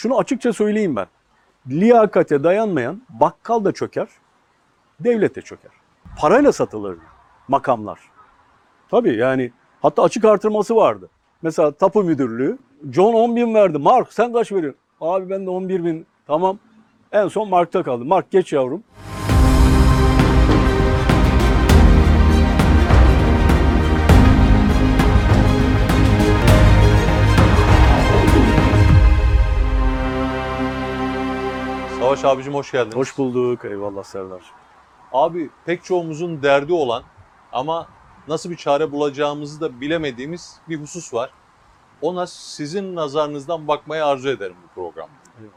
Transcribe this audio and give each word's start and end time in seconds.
şunu 0.00 0.18
açıkça 0.18 0.52
söyleyeyim 0.52 0.96
ben. 0.96 1.06
Liyakate 1.70 2.44
dayanmayan 2.44 3.02
bakkal 3.08 3.64
da 3.64 3.72
çöker, 3.72 4.08
devlet 5.00 5.36
de 5.36 5.42
çöker. 5.42 5.70
Parayla 6.18 6.52
satılır 6.52 6.98
makamlar. 7.48 8.00
Tabii 8.90 9.16
yani 9.16 9.52
hatta 9.82 10.02
açık 10.02 10.24
artırması 10.24 10.76
vardı. 10.76 11.08
Mesela 11.42 11.70
tapu 11.72 12.02
müdürlüğü 12.02 12.58
John 12.92 13.14
10 13.14 13.36
bin 13.36 13.54
verdi. 13.54 13.78
Mark 13.78 14.12
sen 14.12 14.32
kaç 14.32 14.52
veriyorsun? 14.52 14.80
Abi 15.00 15.30
ben 15.30 15.46
de 15.46 15.50
11 15.50 15.84
bin. 15.84 16.06
Tamam. 16.26 16.58
En 17.12 17.28
son 17.28 17.48
Mark'ta 17.48 17.82
kaldı. 17.82 18.04
Mark 18.04 18.30
geç 18.30 18.52
yavrum. 18.52 18.82
Savaş 32.10 32.24
abicim 32.24 32.54
hoş 32.54 32.72
geldin. 32.72 32.96
Hoş 32.96 33.18
bulduk. 33.18 33.64
Eyvallah 33.64 34.02
Serdar. 34.04 34.40
Abi 35.12 35.50
pek 35.66 35.84
çoğumuzun 35.84 36.42
derdi 36.42 36.72
olan 36.72 37.02
ama 37.52 37.88
nasıl 38.28 38.50
bir 38.50 38.56
çare 38.56 38.92
bulacağımızı 38.92 39.60
da 39.60 39.80
bilemediğimiz 39.80 40.60
bir 40.68 40.80
husus 40.80 41.14
var. 41.14 41.30
Ona 42.00 42.26
sizin 42.26 42.96
nazarınızdan 42.96 43.68
bakmaya 43.68 44.06
arzu 44.06 44.28
ederim 44.28 44.56
bu 44.64 44.74
programda. 44.74 45.12
Eyvallah. 45.38 45.54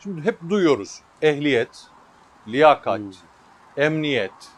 Şimdi 0.00 0.24
hep 0.24 0.38
duyuyoruz. 0.48 1.00
Ehliyet, 1.22 1.86
liyakat, 2.48 2.98
Hmm. 2.98 3.12
emniyet, 3.76 4.50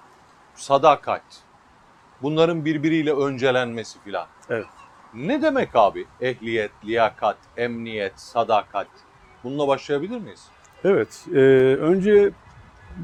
sadakat. 0.54 1.22
Bunların 2.22 2.64
birbiriyle 2.64 3.12
öncelenmesi 3.12 4.00
filan. 4.00 4.26
Evet. 4.50 4.66
Ne 5.14 5.42
demek 5.42 5.76
abi? 5.76 6.06
Ehliyet, 6.20 6.72
liyakat, 6.84 7.36
emniyet, 7.56 8.20
sadakat. 8.20 8.88
Bununla 9.44 9.68
başlayabilir 9.68 10.18
miyiz? 10.18 10.48
Evet. 10.84 11.26
e, 11.34 11.38
önce 11.80 12.30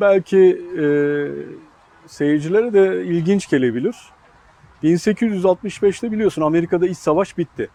belki 0.01 0.62
e, 0.78 0.84
seyircilere 2.06 2.73
de 2.73 3.05
ilginç 3.05 3.48
gelebilir. 3.50 3.97
1865'te 4.83 6.12
biliyorsun 6.12 6.42
Amerika'da 6.42 6.87
iç 6.87 6.98
savaş 6.98 7.39
bitti. 7.39 7.69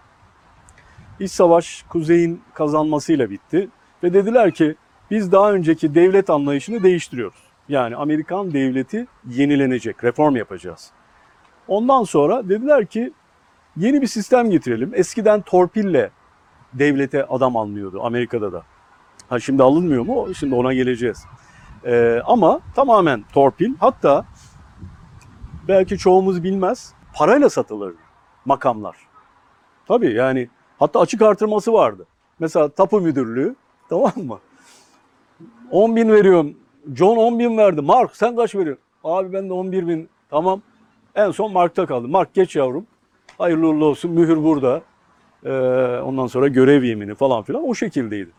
İç 1.20 1.32
savaş 1.32 1.86
kuzeyin 1.90 2.42
kazanmasıyla 2.54 3.30
bitti. 3.30 3.70
Ve 4.04 4.14
dediler 4.14 4.52
ki 4.52 4.76
biz 5.12 5.32
daha 5.32 5.54
önceki 5.54 5.96
devlet 5.96 6.30
anlayışını 6.30 6.84
değiştiriyoruz. 6.84 7.40
Yani 7.70 7.96
Amerikan 7.96 8.54
devleti 8.54 9.08
yenilenecek, 9.30 10.04
reform 10.04 10.36
yapacağız. 10.36 10.92
Ondan 11.68 12.04
sonra 12.04 12.50
dediler 12.50 12.86
ki 12.86 13.14
yeni 13.78 14.02
bir 14.02 14.08
sistem 14.08 14.50
getirelim. 14.50 14.92
Eskiden 14.94 15.42
torpille 15.42 16.12
devlete 16.74 17.26
adam 17.26 17.58
alınıyordu 17.58 18.04
Amerika'da 18.04 18.54
da. 18.54 18.64
Ha 19.32 19.40
şimdi 19.40 19.64
alınmıyor 19.64 20.06
mu? 20.06 20.36
Şimdi 20.36 20.56
ona 20.56 20.74
geleceğiz. 20.74 21.26
Ee, 21.86 22.22
ama 22.26 22.60
tamamen 22.76 23.24
torpil. 23.34 23.74
Hatta 23.80 24.26
belki 25.68 25.98
çoğumuz 25.98 26.44
bilmez. 26.44 26.94
Parayla 27.14 27.50
satılır 27.50 27.94
makamlar. 28.46 28.96
Tabii 29.88 30.14
yani 30.14 30.50
hatta 30.80 31.00
açık 31.00 31.22
artırması 31.22 31.74
vardı. 31.74 32.06
Mesela 32.40 32.70
tapu 32.70 33.02
müdürlüğü 33.02 33.56
tamam 33.90 34.14
mı? 34.16 34.40
10 35.72 35.96
bin 35.96 36.10
veriyorum. 36.10 36.56
John 36.96 37.18
10 37.18 37.40
bin 37.40 37.58
verdi. 37.58 37.82
Mark 37.82 38.16
sen 38.16 38.36
kaç 38.36 38.56
veriyorsun? 38.56 38.84
Abi 39.04 39.34
ben 39.34 39.50
de 39.50 39.54
11 39.54 39.88
bin. 39.88 40.10
Tamam. 40.30 40.62
En 41.16 41.32
son 41.32 41.54
Mark'ta 41.54 41.86
kaldı. 41.86 42.08
Mark 42.08 42.34
geç 42.34 42.56
yavrum. 42.56 42.86
Hayırlı 43.38 43.68
uğurlu 43.68 43.86
olsun. 43.86 44.12
Mühür 44.12 44.44
burada. 44.44 44.82
Ee, 45.46 45.52
ondan 46.02 46.28
sonra 46.28 46.48
görev 46.48 46.84
yemini 46.84 47.16
falan 47.16 47.44
filan 47.44 47.70
o 47.70 47.76
şekildeydi. 47.76 48.30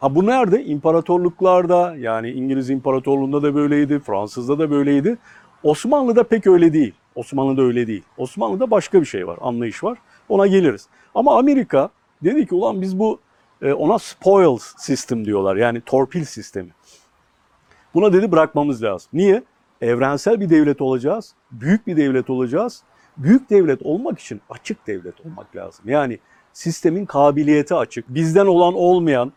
Ha 0.00 0.14
bu 0.14 0.26
nerede? 0.26 0.64
İmparatorluklarda 0.64 1.96
yani 1.98 2.30
İngiliz 2.30 2.70
İmparatorluğu'nda 2.70 3.42
da 3.42 3.54
böyleydi, 3.54 3.98
Fransız'da 3.98 4.58
da 4.58 4.70
böyleydi. 4.70 5.18
Osmanlı'da 5.62 6.24
pek 6.24 6.46
öyle 6.46 6.72
değil. 6.72 6.94
Osmanlı'da 7.14 7.62
öyle 7.62 7.86
değil. 7.86 8.02
Osmanlı'da 8.16 8.70
başka 8.70 9.00
bir 9.00 9.06
şey 9.06 9.26
var, 9.26 9.38
anlayış 9.40 9.84
var. 9.84 9.98
Ona 10.28 10.46
geliriz. 10.46 10.88
Ama 11.14 11.38
Amerika 11.38 11.90
dedi 12.24 12.46
ki 12.46 12.54
ulan 12.54 12.82
biz 12.82 12.98
bu 12.98 13.20
e, 13.62 13.72
ona 13.72 13.98
spoils 13.98 14.72
system 14.78 15.24
diyorlar. 15.24 15.56
Yani 15.56 15.80
torpil 15.80 16.24
sistemi. 16.24 16.70
Buna 17.94 18.12
dedi 18.12 18.32
bırakmamız 18.32 18.82
lazım. 18.82 19.08
Niye? 19.12 19.42
Evrensel 19.80 20.40
bir 20.40 20.50
devlet 20.50 20.80
olacağız. 20.80 21.34
Büyük 21.52 21.86
bir 21.86 21.96
devlet 21.96 22.30
olacağız. 22.30 22.82
Büyük 23.16 23.50
devlet 23.50 23.82
olmak 23.82 24.18
için 24.18 24.40
açık 24.50 24.86
devlet 24.86 25.26
olmak 25.26 25.56
lazım. 25.56 25.84
Yani 25.88 26.18
sistemin 26.52 27.06
kabiliyeti 27.06 27.74
açık. 27.74 28.08
Bizden 28.08 28.46
olan 28.46 28.74
olmayan, 28.74 29.32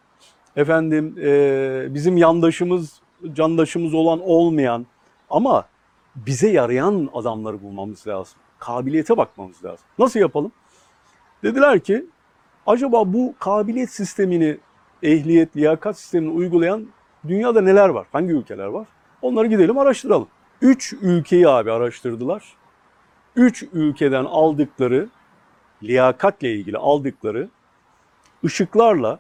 efendim 0.58 1.16
e, 1.22 1.94
bizim 1.94 2.18
yandaşımız, 2.18 3.02
candaşımız 3.34 3.94
olan 3.94 4.20
olmayan 4.20 4.86
ama 5.30 5.66
bize 6.16 6.50
yarayan 6.50 7.10
adamları 7.14 7.62
bulmamız 7.62 8.08
lazım. 8.08 8.40
Kabiliyete 8.60 9.18
bakmamız 9.18 9.66
lazım. 9.66 9.86
Nasıl 10.00 10.20
yapalım? 10.20 10.52
Dediler 11.44 11.80
ki 11.80 12.06
acaba 12.68 13.14
bu 13.14 13.36
kabiliyet 13.40 13.92
sistemini, 13.92 14.58
ehliyet, 15.04 15.58
liyakat 15.58 16.00
sistemini 16.00 16.32
uygulayan 16.32 16.88
dünyada 17.28 17.62
neler 17.62 17.90
var? 17.90 18.08
Hangi 18.12 18.34
ülkeler 18.34 18.66
var? 18.66 18.88
Onları 19.22 19.48
gidelim 19.48 19.78
araştıralım. 19.78 20.28
Üç 20.62 20.94
ülkeyi 20.94 21.50
abi 21.50 21.72
araştırdılar. 21.72 22.44
Üç 23.36 23.64
ülkeden 23.74 24.26
aldıkları, 24.26 25.10
liyakatle 25.84 26.52
ilgili 26.54 26.78
aldıkları 26.78 27.50
ışıklarla 28.46 29.20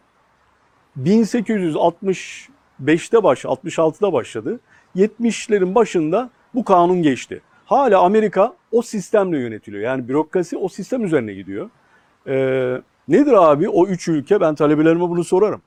1865'te 1.03 3.23
baş, 3.23 3.45
66'da 3.45 4.13
başladı. 4.13 4.59
70'lerin 4.95 5.75
başında 5.75 6.29
bu 6.53 6.63
kanun 6.63 7.01
geçti. 7.01 7.41
Hala 7.65 8.01
Amerika 8.01 8.53
o 8.71 8.81
sistemle 8.81 9.39
yönetiliyor. 9.39 9.83
Yani 9.83 10.07
bürokrasi 10.07 10.57
o 10.57 10.67
sistem 10.67 11.05
üzerine 11.05 11.33
gidiyor. 11.33 11.69
Ee, 12.27 12.81
nedir 13.07 13.33
abi 13.33 13.69
o 13.69 13.87
üç 13.87 14.07
ülke? 14.07 14.41
Ben 14.41 14.55
talebelerime 14.55 15.09
bunu 15.09 15.23
sorarım. 15.23 15.61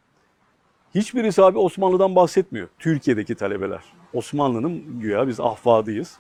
Hiçbirisi 0.95 1.43
abi 1.43 1.59
Osmanlı'dan 1.59 2.17
bahsetmiyor. 2.17 2.69
Türkiye'deki 2.79 3.35
talebeler. 3.35 3.81
Osmanlı'nın 4.13 5.01
güya 5.01 5.29
biz 5.29 5.41
ahvadıyız. 5.41 6.19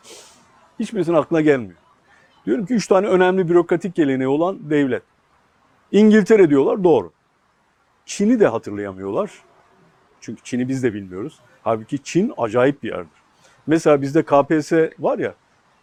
Hiçbirisinin 0.80 1.16
aklına 1.16 1.40
gelmiyor. 1.40 1.78
Diyorum 2.46 2.66
ki 2.66 2.74
üç 2.74 2.86
tane 2.86 3.06
önemli 3.06 3.48
bürokratik 3.48 3.94
geleneği 3.94 4.28
olan 4.28 4.70
devlet. 4.70 5.02
İngiltere 5.92 6.50
diyorlar 6.50 6.84
doğru. 6.84 7.12
Çin'i 8.10 8.40
de 8.40 8.46
hatırlayamıyorlar. 8.46 9.30
Çünkü 10.20 10.42
Çin'i 10.44 10.68
biz 10.68 10.82
de 10.82 10.94
bilmiyoruz. 10.94 11.40
Halbuki 11.62 12.02
Çin 12.02 12.32
acayip 12.36 12.82
bir 12.82 12.88
yerdir. 12.88 13.18
Mesela 13.66 14.02
bizde 14.02 14.22
KPSS 14.22 14.72
var 14.98 15.18
ya, 15.18 15.34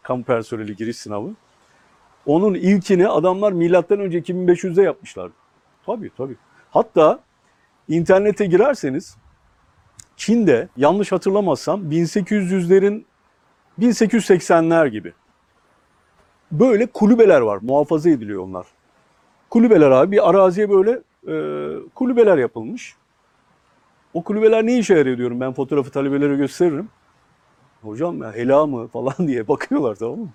kamu 0.04 0.24
personeli 0.24 0.76
giriş 0.76 0.98
sınavı. 0.98 1.34
Onun 2.26 2.54
ilkini 2.54 3.08
adamlar 3.08 3.52
milattan 3.52 4.00
önce 4.00 4.20
2500'de 4.20 4.82
yapmışlardı. 4.82 5.34
Tabii 5.86 6.12
tabii. 6.18 6.36
Hatta 6.72 7.20
internete 7.90 8.46
girerseniz 8.46 9.18
Çin'de 10.18 10.70
yanlış 10.78 11.12
hatırlamazsam 11.12 11.92
1800'lerin 11.92 13.04
1880'ler 13.80 14.88
gibi 14.88 15.14
böyle 16.52 16.86
kulübeler 16.86 17.42
var. 17.42 17.60
Muhafaza 17.62 18.10
ediliyor 18.10 18.44
onlar. 18.44 18.68
Kulübeler 19.50 19.92
abi 19.92 20.12
bir 20.12 20.30
araziye 20.30 20.70
böyle 20.70 21.02
e, 21.28 21.34
kulübeler 21.96 22.38
yapılmış. 22.38 22.96
O 24.14 24.24
kulübeler 24.24 24.66
ne 24.66 24.78
işe 24.78 24.96
yarıyor 24.96 25.18
diyorum 25.18 25.40
ben 25.40 25.54
fotoğrafı 25.54 25.92
talebelere 25.92 26.36
gösteririm. 26.36 26.90
Hocam 27.82 28.22
ya 28.22 28.34
hela 28.34 28.66
mı 28.66 28.88
falan 28.88 29.16
diye 29.28 29.48
bakıyorlar 29.48 29.96
tamam 29.96 30.20
mı? 30.20 30.30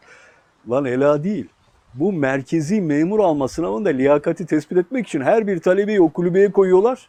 Lan 0.70 0.84
hela 0.84 1.24
değil. 1.24 1.48
Bu 1.94 2.12
merkezi 2.12 2.80
memur 2.80 3.20
alma 3.20 3.48
sınavında 3.48 3.88
liyakati 3.88 4.46
tespit 4.46 4.78
etmek 4.78 5.06
için 5.08 5.20
her 5.20 5.46
bir 5.46 5.60
talebeyi 5.60 6.00
o 6.00 6.08
kulübeye 6.08 6.52
koyuyorlar. 6.52 7.08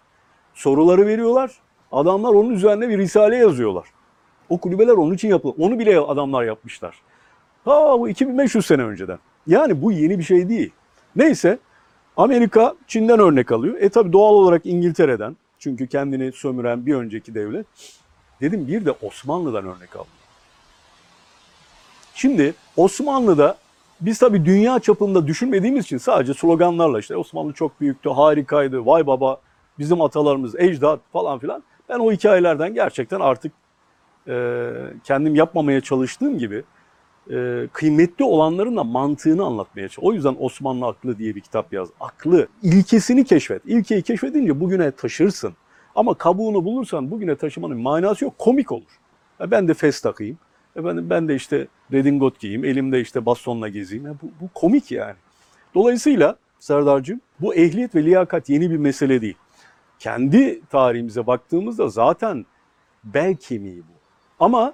Soruları 0.54 1.08
veriyorlar. 1.08 1.52
Adamlar 1.92 2.30
onun 2.30 2.50
üzerine 2.50 2.90
bir 2.90 2.98
risale 2.98 3.36
yazıyorlar. 3.36 3.88
O 4.50 4.58
kulübeler 4.58 4.94
onun 4.94 5.14
için 5.14 5.28
yapılıyor. 5.30 5.70
Onu 5.70 5.80
bile 5.80 6.00
adamlar 6.00 6.44
yapmışlar. 6.44 7.02
Ha 7.66 8.00
bu 8.00 8.10
2500 8.10 8.66
sene 8.66 8.84
önceden. 8.84 9.20
Yani 9.48 9.82
bu 9.82 9.92
yeni 9.92 10.20
bir 10.20 10.24
şey 10.24 10.50
değil. 10.50 10.72
Neyse 11.16 11.60
Amerika 12.18 12.76
Çin'den 12.88 13.20
örnek 13.20 13.52
alıyor. 13.52 13.76
E 13.80 13.90
tabi 13.90 14.14
doğal 14.14 14.34
olarak 14.34 14.66
İngiltere'den. 14.66 15.38
Çünkü 15.60 15.88
kendini 15.88 16.32
sömüren 16.32 16.86
bir 16.86 16.96
önceki 16.96 17.36
devlet. 17.36 17.66
Dedim 18.42 18.68
bir 18.68 18.86
de 18.86 18.92
Osmanlı'dan 18.92 19.66
örnek 19.66 19.96
aldım. 19.96 20.08
Şimdi 22.16 22.54
Osmanlı'da 22.78 23.58
biz 24.02 24.20
tabi 24.20 24.46
dünya 24.46 24.80
çapında 24.80 25.28
düşünmediğimiz 25.28 25.86
için 25.86 25.98
sadece 25.98 26.34
sloganlarla 26.34 27.00
işte 27.00 27.18
Osmanlı 27.18 27.54
çok 27.54 27.82
büyüktü, 27.82 28.10
harikaydı, 28.10 28.86
vay 28.86 29.08
baba 29.08 29.38
bizim 29.80 30.02
atalarımız, 30.02 30.56
ecdat 30.56 31.00
falan 31.14 31.40
filan. 31.40 31.64
Ben 31.90 32.00
o 32.00 32.12
hikayelerden 32.12 32.74
gerçekten 32.74 33.20
artık 33.20 33.52
e, 34.28 34.72
kendim 35.04 35.36
yapmamaya 35.36 35.82
çalıştığım 35.82 36.38
gibi 36.38 36.64
e, 37.32 37.68
kıymetli 37.74 38.26
olanların 38.26 38.76
da 38.76 38.84
mantığını 38.84 39.44
anlatmaya 39.44 39.88
çalışıyorum. 39.88 40.10
O 40.10 40.14
yüzden 40.14 40.36
Osmanlı 40.40 40.88
Aklı 40.88 41.18
diye 41.18 41.36
bir 41.36 41.42
kitap 41.42 41.74
yaz. 41.74 41.90
Aklı, 42.00 42.48
ilkesini 42.64 43.26
keşfet. 43.26 43.62
İlkeyi 43.66 44.02
keşfedince 44.02 44.60
bugüne 44.60 44.92
taşırsın. 44.92 45.54
Ama 45.96 46.14
kabuğunu 46.14 46.66
bulursan 46.66 47.12
bugüne 47.12 47.36
taşımanın 47.36 47.78
manası 47.78 48.26
yok. 48.26 48.38
Komik 48.38 48.72
olur. 48.72 49.00
Ben 49.40 49.68
de 49.68 49.74
fes 49.74 50.02
takayım. 50.02 50.38
Efendim 50.76 51.10
ben 51.10 51.28
de 51.28 51.36
işte 51.36 51.68
redingot 51.92 52.40
giyeyim. 52.40 52.66
Elimde 52.66 53.02
işte 53.02 53.26
bastonla 53.26 53.70
gezeyim. 53.70 54.06
Bu, 54.22 54.28
bu 54.42 54.50
komik 54.54 54.92
yani. 54.92 55.16
Dolayısıyla 55.76 56.36
Serdar'cığım 56.60 57.22
bu 57.40 57.56
ehliyet 57.56 57.96
ve 57.96 58.04
liyakat 58.04 58.50
yeni 58.50 58.72
bir 58.72 58.78
mesele 58.78 59.22
değil. 59.22 59.38
Kendi 60.00 60.62
tarihimize 60.66 61.28
baktığımızda 61.28 61.90
zaten 61.90 62.46
bel 63.04 63.36
kemiği 63.36 63.80
bu. 63.80 63.94
Ama 64.40 64.74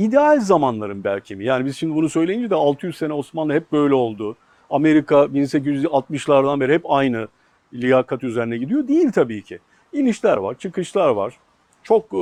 ideal 0.00 0.40
zamanların 0.40 1.04
bel 1.04 1.20
kemiği. 1.20 1.48
Yani 1.48 1.64
biz 1.64 1.76
şimdi 1.76 1.94
bunu 1.94 2.08
söyleyince 2.08 2.50
de 2.50 2.54
600 2.54 2.96
sene 2.96 3.12
Osmanlı 3.12 3.52
hep 3.52 3.72
böyle 3.72 3.94
oldu. 3.94 4.36
Amerika 4.70 5.16
1860'lardan 5.16 6.60
beri 6.60 6.74
hep 6.74 6.90
aynı 6.90 7.28
liyakat 7.72 8.24
üzerine 8.24 8.56
gidiyor. 8.56 8.88
Değil 8.88 9.12
tabii 9.12 9.42
ki. 9.42 9.58
İnişler 9.92 10.36
var, 10.36 10.58
çıkışlar 10.58 11.08
var. 11.08 11.34
Çok 11.82 12.04
e, 12.04 12.18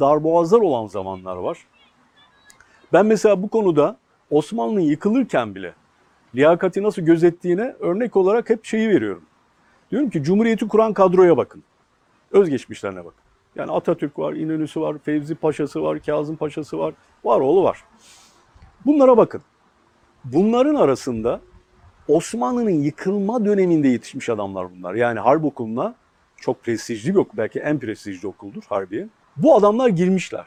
darboğazlar 0.00 0.60
olan 0.60 0.86
zamanlar 0.86 1.36
var. 1.36 1.58
Ben 2.92 3.06
mesela 3.06 3.42
bu 3.42 3.48
konuda 3.48 3.96
Osmanlı 4.30 4.80
yıkılırken 4.80 5.54
bile 5.54 5.72
liyakati 6.34 6.82
nasıl 6.82 7.02
gözettiğine 7.02 7.74
örnek 7.80 8.16
olarak 8.16 8.50
hep 8.50 8.64
şeyi 8.64 8.88
veriyorum. 8.88 9.22
Diyorum 9.90 10.10
ki 10.10 10.22
Cumhuriyeti 10.22 10.68
kuran 10.68 10.92
kadroya 10.92 11.36
bakın. 11.36 11.62
Özgeçmişlerine 12.30 13.04
bakın. 13.04 13.25
Yani 13.56 13.72
Atatürk 13.72 14.18
var, 14.18 14.32
İnönüsü 14.32 14.80
var, 14.80 14.98
Fevzi 14.98 15.34
Paşa'sı 15.34 15.82
var, 15.82 16.00
Kazım 16.00 16.36
Paşa'sı 16.36 16.78
var, 16.78 16.94
var 17.24 17.40
oğlu 17.40 17.62
var. 17.62 17.84
Bunlara 18.86 19.16
bakın. 19.16 19.42
Bunların 20.24 20.74
arasında 20.74 21.40
Osmanlı'nın 22.08 22.70
yıkılma 22.70 23.44
döneminde 23.44 23.88
yetişmiş 23.88 24.28
adamlar 24.28 24.66
bunlar. 24.76 24.94
Yani 24.94 25.18
harp 25.20 25.44
okuluna 25.44 25.94
çok 26.36 26.62
prestijli 26.62 27.14
bir 27.14 27.18
okul, 27.18 27.38
belki 27.38 27.60
en 27.60 27.78
prestijli 27.78 28.28
okuldur 28.28 28.62
Harbiye. 28.68 29.08
Bu 29.36 29.56
adamlar 29.56 29.88
girmişler. 29.88 30.46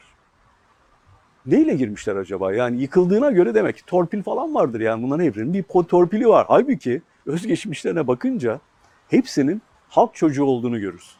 Neyle 1.46 1.74
girmişler 1.74 2.16
acaba? 2.16 2.54
Yani 2.54 2.80
yıkıldığına 2.80 3.30
göre 3.30 3.54
demek 3.54 3.76
ki 3.76 3.86
torpil 3.86 4.22
falan 4.22 4.54
vardır 4.54 4.80
yani 4.80 5.02
bunların 5.02 5.24
hepsinin 5.24 5.54
bir 5.54 5.62
torpili 5.62 6.28
var. 6.28 6.44
Halbuki 6.48 7.02
özgeçmişlerine 7.26 8.06
bakınca 8.06 8.60
hepsinin 9.08 9.62
halk 9.88 10.14
çocuğu 10.14 10.44
olduğunu 10.44 10.80
görürüz. 10.80 11.19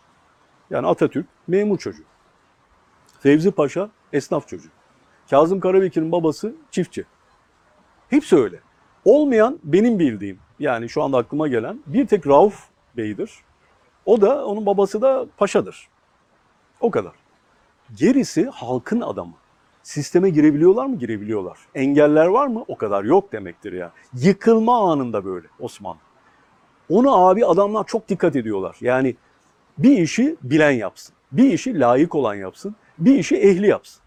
Yani 0.70 0.86
Atatürk 0.86 1.26
memur 1.48 1.78
çocuğu. 1.78 2.04
Fevzi 3.20 3.50
Paşa 3.50 3.90
esnaf 4.12 4.48
çocuğu. 4.48 4.68
Kazım 5.30 5.60
Karabekir'in 5.60 6.12
babası 6.12 6.54
çiftçi. 6.70 7.04
Hepsi 8.10 8.36
öyle. 8.36 8.60
Olmayan 9.04 9.58
benim 9.64 9.98
bildiğim 9.98 10.38
yani 10.58 10.88
şu 10.88 11.02
anda 11.02 11.18
aklıma 11.18 11.48
gelen 11.48 11.80
bir 11.86 12.06
tek 12.06 12.26
Rauf 12.26 12.64
Bey'dir. 12.96 13.30
O 14.06 14.20
da 14.20 14.46
onun 14.46 14.66
babası 14.66 15.02
da 15.02 15.26
paşadır. 15.36 15.88
O 16.80 16.90
kadar. 16.90 17.12
Gerisi 17.96 18.46
halkın 18.46 19.00
adamı. 19.00 19.34
Sisteme 19.82 20.30
girebiliyorlar 20.30 20.86
mı? 20.86 20.98
Girebiliyorlar. 20.98 21.58
Engeller 21.74 22.26
var 22.26 22.46
mı? 22.46 22.64
O 22.68 22.76
kadar 22.76 23.04
yok 23.04 23.32
demektir 23.32 23.72
ya. 23.72 23.92
Yıkılma 24.14 24.92
anında 24.92 25.24
böyle 25.24 25.46
Osmanlı. 25.60 25.98
Onu 26.88 27.26
abi 27.26 27.46
adamlar 27.46 27.86
çok 27.86 28.08
dikkat 28.08 28.36
ediyorlar. 28.36 28.76
Yani 28.80 29.16
bir 29.82 29.98
işi 29.98 30.36
bilen 30.42 30.70
yapsın. 30.70 31.14
Bir 31.32 31.52
işi 31.52 31.80
layık 31.80 32.14
olan 32.14 32.34
yapsın. 32.34 32.76
Bir 32.98 33.14
işi 33.14 33.36
ehli 33.36 33.66
yapsın. 33.66 34.02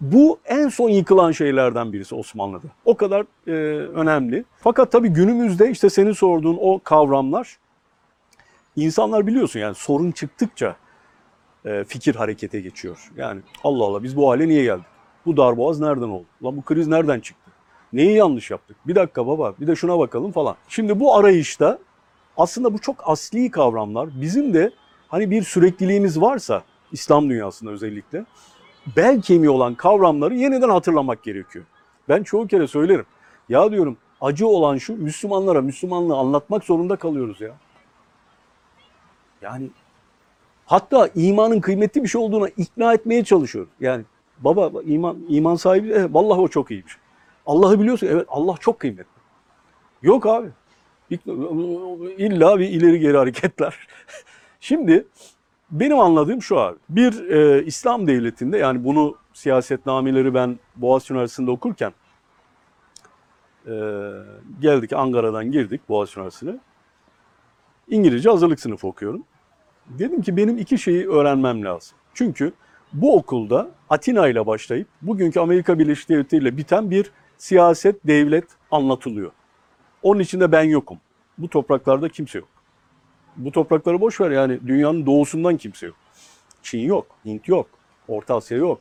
Bu 0.00 0.38
en 0.44 0.68
son 0.68 0.88
yıkılan 0.88 1.32
şeylerden 1.32 1.92
birisi 1.92 2.14
Osmanlı'da. 2.14 2.66
O 2.84 2.96
kadar 2.96 3.26
e, 3.46 3.52
önemli. 3.86 4.44
Fakat 4.56 4.92
tabii 4.92 5.08
günümüzde 5.08 5.70
işte 5.70 5.90
senin 5.90 6.12
sorduğun 6.12 6.58
o 6.60 6.80
kavramlar 6.84 7.58
insanlar 8.76 9.26
biliyorsun 9.26 9.60
yani 9.60 9.74
sorun 9.74 10.10
çıktıkça 10.10 10.76
e, 11.64 11.84
fikir 11.84 12.14
harekete 12.14 12.60
geçiyor. 12.60 13.10
Yani 13.16 13.40
Allah 13.64 13.84
Allah 13.84 14.02
biz 14.02 14.16
bu 14.16 14.30
hale 14.30 14.48
niye 14.48 14.64
geldik? 14.64 14.86
Bu 15.26 15.36
darboğaz 15.36 15.80
nereden 15.80 16.08
oldu? 16.08 16.26
Lan 16.44 16.56
bu 16.56 16.62
kriz 16.62 16.88
nereden 16.88 17.20
çıktı? 17.20 17.50
Neyi 17.92 18.16
yanlış 18.16 18.50
yaptık? 18.50 18.76
Bir 18.86 18.94
dakika 18.94 19.26
baba 19.26 19.54
bir 19.60 19.66
de 19.66 19.76
şuna 19.76 19.98
bakalım 19.98 20.32
falan. 20.32 20.56
Şimdi 20.68 21.00
bu 21.00 21.16
arayışta 21.16 21.78
aslında 22.36 22.74
bu 22.74 22.78
çok 22.78 22.96
asli 23.04 23.50
kavramlar. 23.50 24.20
Bizim 24.20 24.54
de 24.54 24.72
hani 25.12 25.30
bir 25.30 25.42
sürekliliğimiz 25.42 26.20
varsa 26.20 26.62
İslam 26.92 27.30
dünyasında 27.30 27.70
özellikle 27.70 28.24
bel 28.96 29.22
kemiği 29.22 29.50
olan 29.50 29.74
kavramları 29.74 30.34
yeniden 30.34 30.68
hatırlamak 30.68 31.22
gerekiyor. 31.22 31.64
Ben 32.08 32.22
çoğu 32.22 32.46
kere 32.46 32.66
söylerim. 32.66 33.06
Ya 33.48 33.70
diyorum 33.70 33.96
acı 34.20 34.46
olan 34.46 34.78
şu 34.78 34.96
Müslümanlara 34.96 35.60
Müslümanlığı 35.60 36.16
anlatmak 36.16 36.64
zorunda 36.64 36.96
kalıyoruz 36.96 37.40
ya. 37.40 37.54
Yani 39.42 39.70
hatta 40.66 41.08
imanın 41.14 41.60
kıymetli 41.60 42.02
bir 42.02 42.08
şey 42.08 42.20
olduğuna 42.20 42.48
ikna 42.48 42.94
etmeye 42.94 43.24
çalışıyorum. 43.24 43.70
Yani 43.80 44.04
baba 44.38 44.82
iman 44.82 45.18
iman 45.28 45.54
sahibi 45.54 45.88
evet, 45.88 46.10
vallahi 46.12 46.40
o 46.40 46.48
çok 46.48 46.70
iyiymiş. 46.70 46.96
Allah'ı 47.46 47.80
biliyorsun 47.80 48.06
evet 48.06 48.26
Allah 48.28 48.54
çok 48.60 48.80
kıymetli. 48.80 49.22
Yok 50.02 50.26
abi. 50.26 50.48
İlla 52.18 52.58
bir 52.58 52.68
ileri 52.68 53.00
geri 53.00 53.16
hareketler. 53.16 53.88
Şimdi 54.62 55.06
benim 55.70 55.98
anladığım 55.98 56.42
şu 56.42 56.58
abi. 56.58 56.78
Bir 56.88 57.30
e, 57.30 57.64
İslam 57.64 58.06
devletinde 58.06 58.58
yani 58.58 58.84
bunu 58.84 59.16
siyasetnameleri 59.32 60.34
ben 60.34 60.58
Boğaziçi 60.76 61.12
Üniversitesi'nde 61.12 61.50
okurken 61.50 61.92
e, 63.66 63.72
geldik 64.60 64.92
Ankara'dan 64.92 65.52
girdik 65.52 65.88
Boğaziçi 65.88 66.18
Üniversitesi'ne. 66.20 66.58
İngilizce 67.88 68.30
hazırlık 68.30 68.60
sınıfı 68.60 68.86
okuyorum. 68.86 69.24
Dedim 69.86 70.22
ki 70.22 70.36
benim 70.36 70.58
iki 70.58 70.78
şeyi 70.78 71.08
öğrenmem 71.08 71.64
lazım. 71.64 71.98
Çünkü 72.14 72.52
bu 72.92 73.16
okulda 73.16 73.70
Atina 73.90 74.28
ile 74.28 74.46
başlayıp 74.46 74.86
bugünkü 75.02 75.40
Amerika 75.40 75.78
Birleşik 75.78 76.08
Devletleri 76.08 76.42
ile 76.42 76.56
biten 76.56 76.90
bir 76.90 77.10
siyaset, 77.38 78.06
devlet 78.06 78.46
anlatılıyor. 78.70 79.32
Onun 80.02 80.20
içinde 80.20 80.52
ben 80.52 80.64
yokum. 80.64 80.98
Bu 81.38 81.48
topraklarda 81.48 82.08
kimse 82.08 82.38
yok. 82.38 82.48
Bu 83.36 83.52
toprakları 83.52 84.00
boş 84.00 84.20
ver 84.20 84.30
yani 84.30 84.58
dünyanın 84.66 85.06
doğusundan 85.06 85.56
kimse 85.56 85.86
yok. 85.86 85.96
Çin 86.62 86.80
yok, 86.80 87.06
Hint 87.24 87.48
yok, 87.48 87.66
Orta 88.08 88.36
Asya 88.36 88.58
yok, 88.58 88.80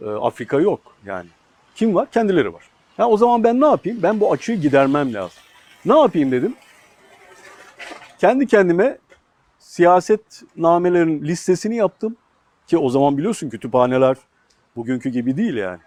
e, 0.00 0.06
Afrika 0.10 0.60
yok 0.60 0.80
yani. 1.06 1.28
Kim 1.74 1.94
var? 1.94 2.10
Kendileri 2.10 2.54
var. 2.54 2.62
Ha, 2.96 3.08
o 3.08 3.16
zaman 3.16 3.44
ben 3.44 3.60
ne 3.60 3.66
yapayım? 3.66 4.02
Ben 4.02 4.20
bu 4.20 4.32
açığı 4.32 4.54
gidermem 4.54 5.14
lazım. 5.14 5.42
Ne 5.84 5.98
yapayım 5.98 6.32
dedim. 6.32 6.54
Kendi 8.18 8.46
kendime 8.46 8.98
siyaset 9.58 10.42
namelerin 10.56 11.22
listesini 11.22 11.76
yaptım. 11.76 12.16
Ki 12.66 12.78
o 12.78 12.88
zaman 12.88 13.18
biliyorsun 13.18 13.50
kütüphaneler 13.50 14.16
bugünkü 14.76 15.10
gibi 15.10 15.36
değil 15.36 15.54
yani. 15.54 15.80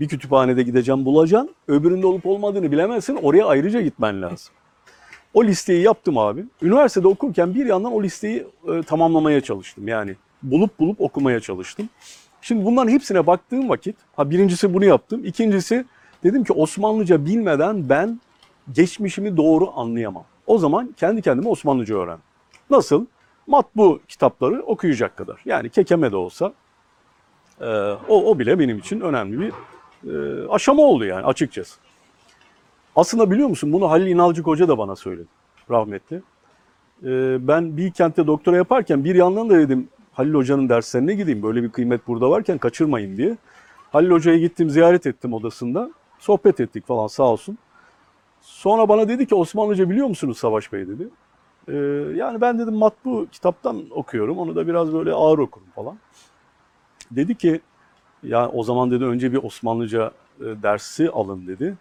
Bir 0.00 0.08
kütüphanede 0.08 0.62
gideceğim 0.62 1.04
bulacaksın. 1.04 1.54
Öbüründe 1.68 2.06
olup 2.06 2.26
olmadığını 2.26 2.72
bilemezsin. 2.72 3.16
Oraya 3.16 3.46
ayrıca 3.46 3.80
gitmen 3.80 4.22
lazım. 4.22 4.54
O 5.34 5.44
listeyi 5.44 5.82
yaptım 5.82 6.18
abi. 6.18 6.44
Üniversitede 6.62 7.08
okurken 7.08 7.54
bir 7.54 7.66
yandan 7.66 7.92
o 7.92 8.02
listeyi 8.02 8.46
e, 8.68 8.82
tamamlamaya 8.82 9.40
çalıştım. 9.40 9.88
Yani 9.88 10.16
bulup 10.42 10.78
bulup 10.78 11.00
okumaya 11.00 11.40
çalıştım. 11.40 11.88
Şimdi 12.42 12.64
bunların 12.64 12.90
hepsine 12.90 13.26
baktığım 13.26 13.68
vakit, 13.68 13.96
ha 14.16 14.30
birincisi 14.30 14.74
bunu 14.74 14.84
yaptım. 14.84 15.24
İkincisi 15.24 15.84
dedim 16.24 16.44
ki 16.44 16.52
Osmanlıca 16.52 17.26
bilmeden 17.26 17.88
ben 17.88 18.20
geçmişimi 18.72 19.36
doğru 19.36 19.70
anlayamam. 19.76 20.24
O 20.46 20.58
zaman 20.58 20.94
kendi 20.96 21.22
kendime 21.22 21.48
Osmanlıca 21.48 21.96
öğrendim. 21.96 22.24
Nasıl? 22.70 23.06
Matbu 23.46 24.00
kitapları 24.08 24.62
okuyacak 24.62 25.16
kadar. 25.16 25.40
Yani 25.44 25.70
kekeme 25.70 26.12
de 26.12 26.16
olsa 26.16 26.52
e, 27.60 27.66
o, 28.08 28.30
o 28.30 28.38
bile 28.38 28.58
benim 28.58 28.78
için 28.78 29.00
önemli 29.00 29.40
bir 29.40 29.52
e, 30.12 30.48
aşama 30.48 30.82
oldu 30.82 31.04
yani 31.04 31.26
açıkçası. 31.26 31.80
Aslında 32.96 33.30
biliyor 33.30 33.48
musun 33.48 33.72
bunu 33.72 33.90
Halil 33.90 34.06
İnalcık 34.06 34.46
Hoca 34.46 34.68
da 34.68 34.78
bana 34.78 34.96
söyledi 34.96 35.28
rahmetli. 35.70 36.22
Ee, 37.04 37.48
ben 37.48 37.76
Bilkent'te 37.76 38.26
doktora 38.26 38.56
yaparken 38.56 39.04
bir 39.04 39.14
yandan 39.14 39.50
da 39.50 39.58
dedim 39.58 39.88
Halil 40.12 40.34
Hoca'nın 40.34 40.68
derslerine 40.68 41.14
gideyim. 41.14 41.42
Böyle 41.42 41.62
bir 41.62 41.70
kıymet 41.70 42.06
burada 42.06 42.30
varken 42.30 42.58
kaçırmayın 42.58 43.16
diye. 43.16 43.36
Halil 43.92 44.10
Hoca'ya 44.10 44.38
gittim 44.38 44.70
ziyaret 44.70 45.06
ettim 45.06 45.32
odasında. 45.32 45.90
Sohbet 46.18 46.60
ettik 46.60 46.86
falan 46.86 47.06
sağ 47.06 47.22
olsun. 47.22 47.58
Sonra 48.40 48.88
bana 48.88 49.08
dedi 49.08 49.26
ki 49.26 49.34
Osmanlıca 49.34 49.90
biliyor 49.90 50.06
musunuz 50.06 50.38
Savaş 50.38 50.72
Bey 50.72 50.88
dedi. 50.88 51.08
Ee, 51.68 51.74
yani 52.16 52.40
ben 52.40 52.58
dedim 52.58 52.74
matbu 52.74 53.26
kitaptan 53.32 53.82
okuyorum. 53.90 54.38
Onu 54.38 54.56
da 54.56 54.66
biraz 54.66 54.92
böyle 54.92 55.12
ağır 55.12 55.38
okurum 55.38 55.68
falan. 55.74 55.98
Dedi 57.10 57.34
ki 57.34 57.60
ya 58.22 58.48
o 58.48 58.62
zaman 58.62 58.90
dedi 58.90 59.04
önce 59.04 59.32
bir 59.32 59.42
Osmanlıca 59.42 60.12
e, 60.40 60.44
dersi 60.44 61.10
alın 61.10 61.46
dedi. 61.46 61.76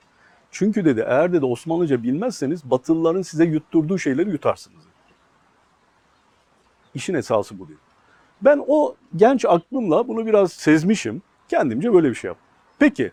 Çünkü 0.51 0.85
dedi 0.85 1.05
eğer 1.07 1.33
dedi 1.33 1.45
Osmanlıca 1.45 2.03
bilmezseniz 2.03 2.71
Batılıların 2.71 3.21
size 3.21 3.45
yutturduğu 3.45 3.97
şeyleri 3.97 4.29
yutarsınız. 4.29 4.79
Dedi. 4.79 5.15
İşin 6.93 7.13
esası 7.13 7.59
bu 7.59 7.67
diyor. 7.67 7.79
Ben 8.41 8.63
o 8.67 8.95
genç 9.15 9.45
aklımla 9.45 10.07
bunu 10.07 10.25
biraz 10.25 10.53
sezmişim. 10.53 11.21
Kendimce 11.47 11.93
böyle 11.93 12.09
bir 12.09 12.15
şey 12.15 12.27
yaptım. 12.27 12.47
Peki 12.79 13.11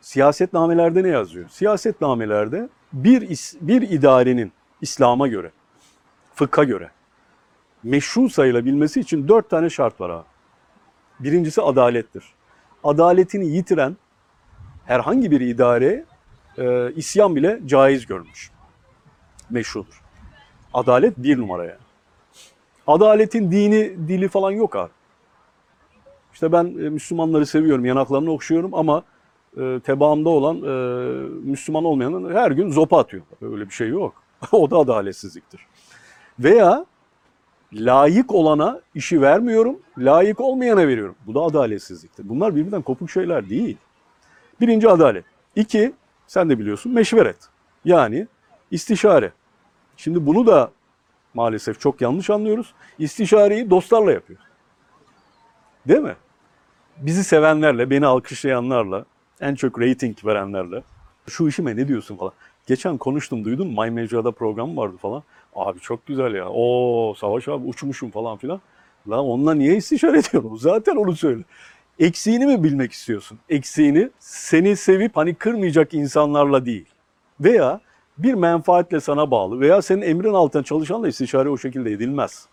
siyasetnamelerde 0.00 1.02
ne 1.02 1.08
yazıyor? 1.08 1.48
Siyasetnamelerde 1.48 2.68
bir, 2.92 3.28
bir 3.60 3.82
idarenin 3.82 4.52
İslam'a 4.80 5.28
göre, 5.28 5.50
fıkha 6.34 6.64
göre 6.64 6.90
meşru 7.82 8.28
sayılabilmesi 8.28 9.00
için 9.00 9.28
dört 9.28 9.50
tane 9.50 9.70
şart 9.70 10.00
var 10.00 10.10
abi. 10.10 10.24
Birincisi 11.20 11.62
adalettir. 11.62 12.24
Adaletini 12.84 13.46
yitiren 13.46 13.96
herhangi 14.84 15.30
bir 15.30 15.40
idare 15.40 16.04
e, 16.58 16.92
isyan 16.96 17.36
bile 17.36 17.60
caiz 17.66 18.06
görmüş. 18.06 18.50
Meşrudur. 19.50 20.02
Adalet 20.74 21.18
bir 21.18 21.38
numara 21.38 21.64
yani. 21.64 21.78
Adaletin 22.86 23.50
dini, 23.50 24.08
dili 24.08 24.28
falan 24.28 24.50
yok 24.50 24.76
abi. 24.76 24.90
İşte 26.32 26.52
ben 26.52 26.64
e, 26.64 26.90
Müslümanları 26.90 27.46
seviyorum, 27.46 27.84
yanaklarını 27.84 28.30
okşuyorum 28.30 28.74
ama 28.74 29.02
e, 29.56 29.80
tebaamda 29.84 30.28
olan 30.28 30.56
e, 30.56 30.72
Müslüman 31.50 31.84
olmayanın 31.84 32.34
her 32.34 32.50
gün 32.50 32.70
zopa 32.70 32.98
atıyor. 32.98 33.22
Öyle 33.42 33.66
bir 33.66 33.74
şey 33.74 33.88
yok. 33.88 34.14
o 34.52 34.70
da 34.70 34.78
adaletsizliktir. 34.78 35.66
Veya 36.38 36.86
layık 37.72 38.34
olana 38.34 38.80
işi 38.94 39.22
vermiyorum, 39.22 39.78
layık 39.98 40.40
olmayana 40.40 40.88
veriyorum. 40.88 41.14
Bu 41.26 41.34
da 41.34 41.40
adaletsizliktir. 41.40 42.28
Bunlar 42.28 42.56
birbirinden 42.56 42.82
kopuk 42.82 43.10
şeyler 43.10 43.48
değil. 43.48 43.76
Birinci 44.60 44.88
adalet. 44.88 45.24
İki, 45.56 45.92
sen 46.26 46.50
de 46.50 46.58
biliyorsun 46.58 46.92
meşveret. 46.92 47.36
Yani 47.84 48.26
istişare. 48.70 49.32
Şimdi 49.96 50.26
bunu 50.26 50.46
da 50.46 50.70
maalesef 51.34 51.80
çok 51.80 52.00
yanlış 52.00 52.30
anlıyoruz. 52.30 52.74
İstişareyi 52.98 53.70
dostlarla 53.70 54.12
yapıyor. 54.12 54.40
Değil 55.88 56.00
mi? 56.00 56.16
Bizi 56.96 57.24
sevenlerle, 57.24 57.90
beni 57.90 58.06
alkışlayanlarla, 58.06 59.04
en 59.40 59.54
çok 59.54 59.80
rating 59.80 60.24
verenlerle. 60.24 60.82
Şu 61.28 61.48
işime 61.48 61.76
ne 61.76 61.88
diyorsun 61.88 62.16
falan. 62.16 62.32
Geçen 62.66 62.96
konuştum 62.96 63.44
duydun? 63.44 63.66
My 63.66 63.90
Mecra'da 63.90 64.30
program 64.30 64.76
vardı 64.76 64.96
falan. 64.96 65.22
Abi 65.54 65.80
çok 65.80 66.06
güzel 66.06 66.34
ya. 66.34 66.48
O 66.50 67.14
Savaş 67.18 67.48
abi 67.48 67.66
uçmuşum 67.66 68.10
falan 68.10 68.36
filan. 68.36 68.60
Lan 69.08 69.18
onunla 69.18 69.54
niye 69.54 69.76
istişare 69.76 70.18
ediyorsun? 70.28 70.56
Zaten 70.56 70.96
onu 70.96 71.16
söyle. 71.16 71.42
Eksiğini 71.98 72.46
mi 72.46 72.64
bilmek 72.64 72.92
istiyorsun? 72.92 73.38
Eksiğini 73.48 74.10
seni 74.18 74.76
sevip 74.76 75.16
hani 75.16 75.34
kırmayacak 75.34 75.94
insanlarla 75.94 76.66
değil. 76.66 76.86
Veya 77.40 77.80
bir 78.18 78.34
menfaatle 78.34 79.00
sana 79.00 79.30
bağlı 79.30 79.60
veya 79.60 79.82
senin 79.82 80.02
emrin 80.02 80.34
altında 80.34 80.62
çalışanla 80.62 81.08
istişare 81.08 81.48
o 81.48 81.58
şekilde 81.58 81.92
edilmez. 81.92 82.46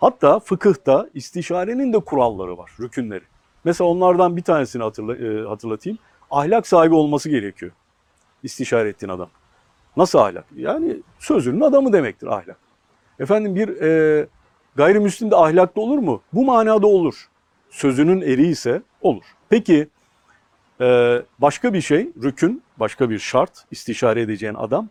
Hatta 0.00 0.40
fıkıhta 0.40 1.08
istişarenin 1.14 1.92
de 1.92 1.98
kuralları 1.98 2.58
var, 2.58 2.70
rükünleri. 2.80 3.24
Mesela 3.64 3.88
onlardan 3.88 4.36
bir 4.36 4.42
tanesini 4.42 4.82
hatırla, 4.82 5.16
e, 5.16 5.48
hatırlatayım. 5.48 5.98
Ahlak 6.30 6.66
sahibi 6.66 6.94
olması 6.94 7.30
gerekiyor 7.30 7.72
istişare 8.42 8.88
ettiğin 8.88 9.10
adam. 9.10 9.28
Nasıl 9.96 10.18
ahlak? 10.18 10.44
Yani 10.56 10.96
sözünün 11.18 11.60
adamı 11.60 11.92
demektir 11.92 12.26
ahlak. 12.26 12.56
Efendim 13.18 13.56
bir 13.56 13.82
e, 13.82 14.26
gayrimüslim 14.76 15.30
de 15.30 15.36
ahlaklı 15.36 15.82
olur 15.82 15.98
mu? 15.98 16.22
Bu 16.32 16.44
manada 16.44 16.86
olur. 16.86 17.28
Sözünün 17.74 18.20
eri 18.20 18.46
ise 18.46 18.82
olur. 19.00 19.22
Peki 19.48 19.88
e, 20.80 21.18
başka 21.38 21.74
bir 21.74 21.80
şey, 21.80 22.10
rükün, 22.22 22.62
başka 22.76 23.10
bir 23.10 23.18
şart 23.18 23.64
istişare 23.70 24.20
edeceğin 24.20 24.54
adam. 24.54 24.88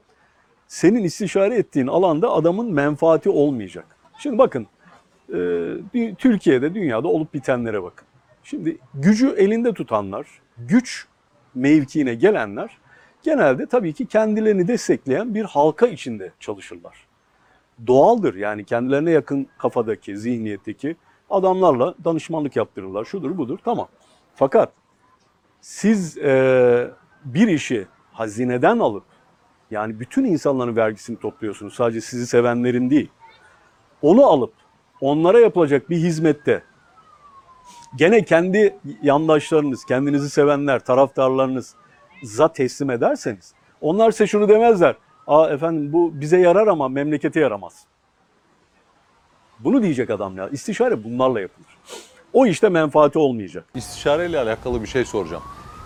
Senin 0.67 1.03
istişare 1.03 1.55
ettiğin 1.55 1.87
alanda 1.87 2.31
adamın 2.31 2.71
menfaati 2.73 3.29
olmayacak. 3.29 3.85
Şimdi 4.19 4.37
bakın 4.37 4.67
e, 5.93 6.15
Türkiye'de, 6.17 6.73
dünyada 6.73 7.07
olup 7.07 7.33
bitenlere 7.33 7.83
bakın. 7.83 8.07
Şimdi 8.43 8.77
gücü 8.93 9.29
elinde 9.37 9.73
tutanlar, 9.73 10.27
güç 10.57 11.07
mevkiine 11.55 12.15
gelenler 12.15 12.77
genelde 13.23 13.65
tabii 13.65 13.93
ki 13.93 14.05
kendilerini 14.05 14.67
destekleyen 14.67 15.35
bir 15.35 15.43
halka 15.43 15.87
içinde 15.87 16.31
çalışırlar. 16.39 17.07
Doğaldır 17.87 18.35
yani 18.35 18.63
kendilerine 18.63 19.11
yakın 19.11 19.47
kafadaki, 19.57 20.17
zihniyetteki 20.17 20.95
adamlarla 21.33 21.95
danışmanlık 22.05 22.55
yaptırırlar. 22.55 23.05
Şudur 23.05 23.37
budur 23.37 23.59
tamam. 23.65 23.87
Fakat 24.35 24.71
siz 25.61 26.17
e, 26.17 26.91
bir 27.25 27.47
işi 27.47 27.87
hazineden 28.11 28.79
alıp 28.79 29.03
yani 29.71 29.99
bütün 29.99 30.23
insanların 30.23 30.75
vergisini 30.75 31.19
topluyorsunuz. 31.19 31.73
Sadece 31.73 32.01
sizi 32.01 32.27
sevenlerin 32.27 32.89
değil. 32.89 33.09
Onu 34.01 34.25
alıp 34.25 34.53
onlara 35.01 35.39
yapılacak 35.39 35.89
bir 35.89 35.97
hizmette 35.97 36.63
gene 37.95 38.25
kendi 38.25 38.77
yandaşlarınız, 39.01 39.85
kendinizi 39.85 40.29
sevenler, 40.29 40.79
taraftarlarınız 40.79 41.75
teslim 42.53 42.89
ederseniz 42.89 43.53
onlar 43.81 44.11
size 44.11 44.27
şunu 44.27 44.49
demezler. 44.49 44.95
Aa 45.27 45.49
efendim 45.49 45.93
bu 45.93 46.11
bize 46.21 46.37
yarar 46.37 46.67
ama 46.67 46.89
memlekete 46.89 47.39
yaramaz. 47.39 47.85
Bunu 49.63 49.83
diyecek 49.83 50.09
adam 50.09 50.37
ya. 50.37 50.49
İstişare 50.49 51.03
bunlarla 51.03 51.41
yapılır. 51.41 51.67
O 52.33 52.45
işte 52.45 52.69
menfaati 52.69 53.19
olmayacak. 53.19 53.65
İstişare 53.75 54.29
ile 54.29 54.39
alakalı 54.39 54.81
bir 54.81 54.87
şey 54.87 55.05
soracağım. 55.05 55.43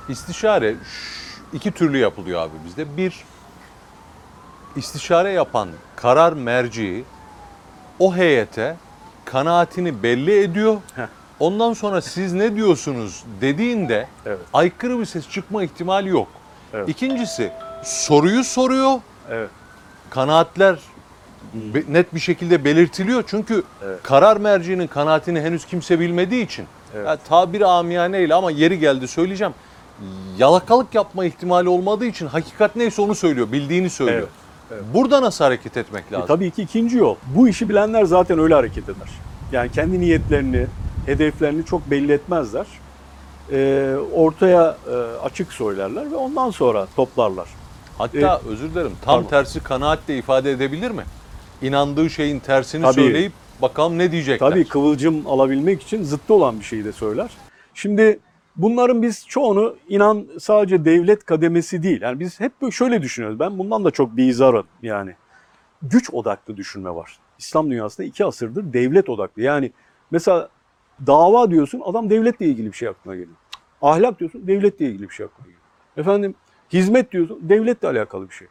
İstişare 0.10 0.76
iki 1.54 1.72
türlü 1.72 1.98
yapılıyor 1.98 2.42
abi 2.42 2.54
bizde. 2.66 2.98
Bir, 2.98 3.24
istişare 4.76 5.32
yapan 5.32 5.70
karar 5.96 6.34
merci 6.34 7.04
o 8.00 8.16
heyete 8.16 8.78
kanaatini 9.26 10.04
belli 10.04 10.40
ediyor. 10.40 10.78
Heh. 10.96 11.08
Ondan 11.40 11.74
sonra 11.74 12.02
siz 12.02 12.34
ne 12.34 12.56
diyorsunuz 12.56 13.24
dediğinde 13.42 14.08
Evet. 14.26 14.40
aykırı 14.54 15.00
bir 15.00 15.06
ses 15.06 15.30
çıkma 15.30 15.64
ihtimali 15.64 16.10
yok. 16.10 16.28
Evet. 16.74 16.90
İkincisi 16.90 17.52
soruyu 17.84 18.44
soruyor. 18.44 19.00
Evet. 19.30 19.50
Kanaatler 20.10 20.80
be- 21.54 21.84
net 21.90 22.16
bir 22.16 22.20
şekilde 22.20 22.66
belirtiliyor. 22.66 23.24
Çünkü 23.28 23.64
Evet. 23.86 24.00
karar 24.04 24.38
merciğinin 24.38 24.88
kanaatini 24.88 25.42
henüz 25.42 25.66
kimse 25.66 26.00
bilmediği 26.00 26.46
için 26.46 26.66
Evet. 26.96 27.08
ya 27.08 27.16
tabiri 27.18 27.66
amiyaneyle 27.66 28.34
ama 28.36 28.52
yeri 28.52 28.80
geldi 28.80 29.08
söyleyeceğim. 29.08 29.54
Yalakalık 30.38 30.96
yapma 30.96 31.26
ihtimali 31.26 31.70
olmadığı 31.70 32.06
için 32.06 32.28
hakikat 32.28 32.76
neyse 32.76 33.02
onu 33.02 33.16
söylüyor, 33.16 33.52
bildiğini 33.52 33.90
söylüyor. 33.90 34.18
Evet, 34.20 34.30
evet. 34.72 34.84
Burada 34.94 35.22
nasıl 35.22 35.44
hareket 35.46 35.78
etmek 35.78 36.04
E, 36.12 36.14
lazım? 36.14 36.28
tabii 36.28 36.52
ki 36.52 36.62
ikinci 36.62 36.98
yol. 36.98 37.16
Bu 37.36 37.48
işi 37.48 37.70
bilenler 37.70 38.04
zaten 38.06 38.40
öyle 38.40 38.54
hareket 38.54 38.84
eder. 38.84 39.10
Yani 39.52 39.72
kendi 39.72 40.00
niyetlerini, 40.00 40.68
hedeflerini 41.06 41.66
çok 41.66 41.92
belli 41.92 42.12
etmezler. 42.12 42.66
Ee, 43.52 43.96
ortaya 44.16 44.78
e, 44.92 44.96
açık 45.24 45.54
söylerler 45.54 46.12
ve 46.12 46.16
ondan 46.16 46.50
sonra 46.50 46.88
toplarlar. 46.96 47.48
Hatta 47.98 48.42
özür 48.50 48.70
dilerim 48.72 48.92
tam 49.06 49.16
Pardon. 49.16 49.30
tersi 49.30 49.60
kanaatle 49.60 50.18
ifade 50.18 50.52
edebilir 50.52 50.92
mi? 50.92 51.04
İnandığı 51.62 52.10
şeyin 52.10 52.40
tersini 52.40 52.82
Tabii. 52.82 52.94
söyleyip 52.94 53.32
bakalım 53.62 53.98
ne 53.98 54.12
diyecekler. 54.12 54.50
Tabii 54.50 54.68
kıvılcım 54.68 55.28
alabilmek 55.28 55.82
için 55.82 56.04
zıttı 56.04 56.34
olan 56.34 56.60
bir 56.60 56.66
şeyi 56.66 56.86
de 56.86 56.92
söyler. 56.92 57.32
Şimdi 57.74 58.20
bunların 58.56 59.02
biz 59.02 59.28
çoğunu 59.28 59.76
inan 59.90 60.28
sadece 60.40 60.86
devlet 60.86 61.26
kademesi 61.26 61.84
değil. 61.84 62.02
Yani 62.02 62.20
biz 62.20 62.40
hep 62.40 62.52
şöyle 62.72 63.02
düşünüyoruz. 63.02 63.40
Ben 63.40 63.60
bundan 63.60 63.86
da 63.86 63.92
çok 63.92 64.18
bizarım 64.18 64.66
yani. 64.82 65.16
Güç 65.82 66.14
odaklı 66.14 66.58
düşünme 66.58 66.96
var. 66.96 67.20
İslam 67.40 67.72
dünyasında 67.72 68.08
iki 68.08 68.26
asırdır 68.26 68.74
devlet 68.74 69.10
odaklı. 69.10 69.42
Yani 69.42 69.72
mesela 70.12 70.50
dava 71.08 71.52
diyorsun 71.52 71.82
adam 71.86 72.10
devletle 72.10 72.46
ilgili 72.46 72.72
bir 72.72 72.78
şey 72.78 72.88
aklına 72.88 73.16
geliyor. 73.16 73.38
Ahlak 73.82 74.20
diyorsun 74.20 74.48
devletle 74.48 74.86
ilgili 74.86 75.10
bir 75.10 75.14
şey 75.14 75.26
aklına 75.26 75.46
geliyor. 75.46 75.62
Efendim 75.98 76.36
hizmet 76.74 77.12
diyorsun 77.12 77.40
devletle 77.42 77.88
alakalı 77.88 78.30
bir 78.30 78.34
şey. 78.34 78.48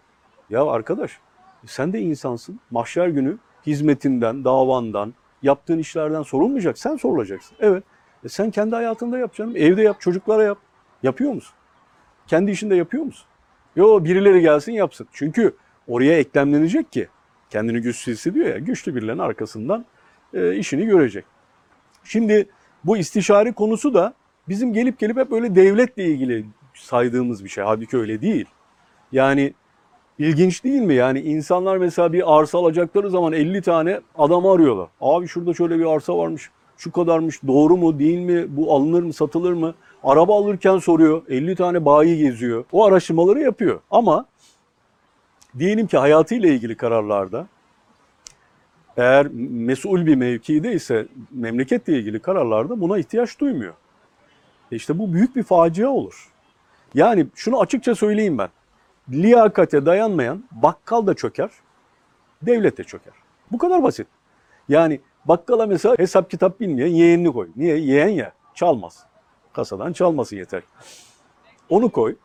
Ya 0.50 0.64
arkadaş 0.64 1.18
sen 1.66 1.92
de 1.92 2.00
insansın. 2.00 2.60
Mahşer 2.70 3.08
günü 3.08 3.38
hizmetinden, 3.66 4.44
davandan, 4.44 5.14
yaptığın 5.42 5.78
işlerden 5.78 6.22
sorulmayacak. 6.22 6.78
Sen 6.78 6.96
sorulacaksın. 6.96 7.56
Evet. 7.60 7.84
E 8.24 8.28
sen 8.28 8.50
kendi 8.50 8.74
hayatında 8.74 9.18
yap 9.18 9.34
canım. 9.34 9.56
Evde 9.56 9.82
yap, 9.82 10.00
çocuklara 10.00 10.42
yap. 10.42 10.58
Yapıyor 11.02 11.32
musun? 11.32 11.54
Kendi 12.26 12.50
işinde 12.50 12.74
yapıyor 12.74 13.04
musun? 13.04 13.26
Yo 13.76 14.04
birileri 14.04 14.40
gelsin 14.40 14.72
yapsın. 14.72 15.08
Çünkü 15.12 15.56
oraya 15.88 16.18
eklemlenecek 16.18 16.92
ki 16.92 17.08
kendini 17.50 17.80
güçsüz 17.80 18.14
hissediyor 18.14 18.46
ya. 18.46 18.58
Güçlü 18.58 18.94
birilerinin 18.94 19.22
arkasından 19.22 19.84
e, 20.34 20.56
işini 20.56 20.86
görecek. 20.86 21.24
Şimdi 22.04 22.48
bu 22.84 22.96
istişare 22.96 23.52
konusu 23.52 23.94
da 23.94 24.14
bizim 24.48 24.72
gelip 24.72 24.98
gelip 24.98 25.16
hep 25.16 25.30
böyle 25.30 25.54
devletle 25.54 26.04
ilgili 26.04 26.46
saydığımız 26.74 27.44
bir 27.44 27.48
şey. 27.48 27.64
Halbuki 27.64 27.96
öyle 27.96 28.22
değil. 28.22 28.46
Yani 29.12 29.54
İlginç 30.18 30.64
değil 30.64 30.82
mi? 30.82 30.94
Yani 30.94 31.20
insanlar 31.20 31.76
mesela 31.76 32.12
bir 32.12 32.38
arsa 32.38 32.58
alacakları 32.58 33.10
zaman 33.10 33.32
50 33.32 33.62
tane 33.62 34.00
adam 34.18 34.46
arıyorlar. 34.46 34.88
Abi 35.00 35.28
şurada 35.28 35.54
şöyle 35.54 35.78
bir 35.78 35.84
arsa 35.84 36.18
varmış. 36.18 36.50
Şu 36.76 36.92
kadarmış. 36.92 37.42
Doğru 37.46 37.76
mu 37.76 37.98
değil 37.98 38.18
mi? 38.18 38.56
Bu 38.56 38.74
alınır 38.74 39.02
mı 39.02 39.12
satılır 39.12 39.52
mı? 39.52 39.74
Araba 40.04 40.38
alırken 40.38 40.78
soruyor. 40.78 41.22
50 41.28 41.56
tane 41.56 41.84
bayi 41.84 42.18
geziyor. 42.18 42.64
O 42.72 42.84
araştırmaları 42.84 43.40
yapıyor. 43.40 43.80
Ama 43.90 44.26
diyelim 45.58 45.86
ki 45.86 45.98
hayatıyla 45.98 46.48
ilgili 46.48 46.76
kararlarda 46.76 47.46
eğer 48.96 49.26
mesul 49.50 50.06
bir 50.06 50.14
mevkide 50.14 50.72
ise 50.72 51.06
memleketle 51.30 51.98
ilgili 51.98 52.18
kararlarda 52.20 52.80
buna 52.80 52.98
ihtiyaç 52.98 53.40
duymuyor. 53.40 53.74
E 54.72 54.76
işte 54.76 54.98
bu 54.98 55.12
büyük 55.12 55.36
bir 55.36 55.42
facia 55.42 55.88
olur. 55.88 56.32
Yani 56.94 57.26
şunu 57.34 57.60
açıkça 57.60 57.94
söyleyeyim 57.94 58.38
ben 58.38 58.48
liyakate 59.10 59.86
dayanmayan 59.86 60.44
bakkal 60.50 61.06
da 61.06 61.14
çöker, 61.14 61.50
devlet 62.42 62.78
de 62.78 62.84
çöker. 62.84 63.14
Bu 63.52 63.58
kadar 63.58 63.82
basit. 63.82 64.06
Yani 64.68 65.00
Bakkala 65.28 65.66
mesela 65.66 65.98
hesap 65.98 66.30
kitap 66.30 66.60
bilmeyen 66.60 66.88
yeğenini 66.88 67.32
koy. 67.32 67.48
Niye? 67.56 67.76
Yeğen 67.76 68.08
ya. 68.08 68.32
Çalmaz. 68.54 69.06
Kasadan 69.52 69.92
çalması 69.92 70.36
yeter. 70.36 70.62
Onu 71.68 71.88
koy. 71.88 72.16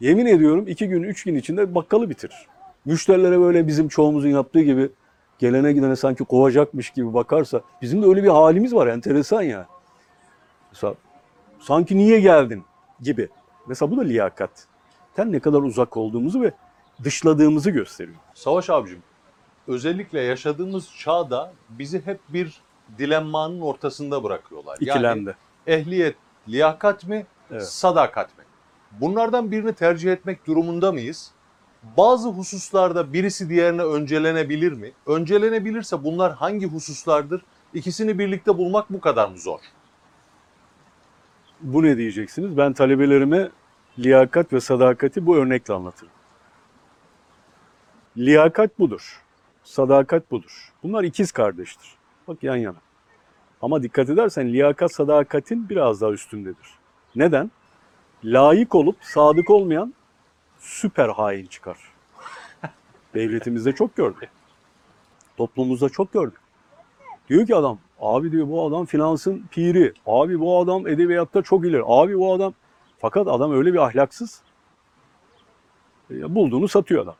Yemin 0.00 0.26
ediyorum 0.26 0.64
iki 0.68 0.88
gün, 0.88 1.02
üç 1.02 1.24
gün 1.24 1.34
içinde 1.34 1.74
bakkalı 1.74 2.10
bitirir. 2.10 2.46
Müşterilere 2.84 3.40
böyle 3.40 3.66
bizim 3.66 3.88
çoğumuzun 3.88 4.28
yaptığı 4.28 4.60
gibi 4.60 4.90
gelene 5.38 5.72
gidene 5.72 5.96
sanki 5.96 6.24
kovacakmış 6.24 6.90
gibi 6.90 7.14
bakarsa 7.14 7.60
bizim 7.82 8.02
de 8.02 8.06
öyle 8.06 8.22
bir 8.22 8.28
halimiz 8.28 8.74
var 8.74 8.86
enteresan 8.86 9.42
ya. 9.42 9.66
Mesela 10.72 10.94
sanki 11.60 11.96
niye 11.96 12.20
geldin 12.20 12.64
gibi. 13.00 13.28
Mesela 13.66 13.90
bu 13.90 13.96
da 13.96 14.02
liyakat. 14.02 14.50
Ne 15.18 15.40
kadar 15.40 15.58
uzak 15.58 15.96
olduğumuzu 15.96 16.42
ve 16.42 16.52
dışladığımızı 17.04 17.70
gösteriyor. 17.70 18.16
Savaş 18.34 18.70
abicim, 18.70 19.02
özellikle 19.68 20.20
yaşadığımız 20.20 20.88
çağda 20.98 21.52
bizi 21.68 22.06
hep 22.06 22.20
bir 22.28 22.60
dilemmanın 22.98 23.60
ortasında 23.60 24.24
bırakıyorlar. 24.24 24.76
Yani 24.80 24.96
İkilemde. 24.98 25.34
ehliyet, 25.66 26.16
liyakat 26.48 27.04
mi, 27.08 27.26
Evet. 27.50 27.68
sadakat 27.68 28.38
mi? 28.38 28.44
Bunlardan 29.00 29.50
birini 29.50 29.72
tercih 29.72 30.12
etmek 30.12 30.46
durumunda 30.46 30.92
mıyız? 30.92 31.30
Bazı 31.96 32.28
hususlarda 32.28 33.12
birisi 33.12 33.48
diğerine 33.48 33.82
öncelenebilir 33.82 34.72
mi? 34.72 34.92
Öncelenebilirse 35.06 36.04
bunlar 36.04 36.32
hangi 36.32 36.66
hususlardır? 36.66 37.42
İkisini 37.74 38.18
birlikte 38.18 38.58
bulmak 38.58 38.92
bu 38.92 39.00
kadar 39.00 39.28
mı 39.28 39.38
zor? 39.38 39.58
Bu 41.60 41.82
ne 41.82 41.96
diyeceksiniz? 41.96 42.56
Ben 42.56 42.72
talebelerime 42.72 43.50
liyakat 43.98 44.52
ve 44.52 44.60
sadakati 44.60 45.26
bu 45.26 45.36
örnekle 45.36 45.74
anlatırım. 45.74 46.12
Liyakat 48.16 48.78
budur. 48.78 49.22
Sadakat 49.64 50.30
budur. 50.30 50.72
Bunlar 50.82 51.04
ikiz 51.04 51.32
kardeştir. 51.32 51.88
Bak 52.28 52.42
yan 52.42 52.56
yana. 52.56 52.78
Ama 53.62 53.82
dikkat 53.82 54.10
edersen 54.10 54.52
liyakat 54.52 54.92
sadakatin 54.92 55.68
biraz 55.68 56.00
daha 56.00 56.10
üstündedir. 56.10 56.68
Neden? 57.16 57.50
Layık 58.24 58.74
olup 58.74 58.96
sadık 59.00 59.50
olmayan 59.50 59.94
süper 60.58 61.08
hain 61.08 61.46
çıkar. 61.46 61.78
Devletimizde 63.14 63.72
çok 63.72 63.96
gördük. 63.96 64.28
Toplumumuzda 65.36 65.88
çok 65.88 66.12
gördük. 66.12 66.38
Diyor 67.28 67.46
ki 67.46 67.56
adam, 67.56 67.78
abi 68.00 68.32
diyor 68.32 68.48
bu 68.48 68.66
adam 68.66 68.86
finansın 68.86 69.44
piri. 69.50 69.92
Abi 70.06 70.40
bu 70.40 70.60
adam 70.60 70.88
edebiyatta 70.88 71.42
çok 71.42 71.66
ileri. 71.66 71.82
Abi 71.86 72.18
bu 72.18 72.32
adam... 72.32 72.54
Fakat 73.02 73.28
adam 73.28 73.52
öyle 73.52 73.72
bir 73.72 73.78
ahlaksız. 73.78 74.42
e, 76.10 76.34
bulduğunu 76.34 76.68
satıyor 76.68 77.02
adam. 77.02 77.14